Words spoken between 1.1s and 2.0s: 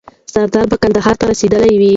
ته رسېدلی وي.